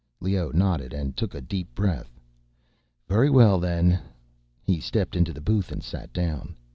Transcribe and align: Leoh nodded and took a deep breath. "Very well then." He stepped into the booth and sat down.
Leoh 0.19 0.49
nodded 0.51 0.93
and 0.93 1.15
took 1.15 1.35
a 1.35 1.41
deep 1.41 1.75
breath. 1.75 2.19
"Very 3.07 3.29
well 3.29 3.59
then." 3.59 3.99
He 4.63 4.79
stepped 4.79 5.15
into 5.15 5.31
the 5.31 5.41
booth 5.45 5.71
and 5.71 5.83
sat 5.83 6.11
down. 6.11 6.55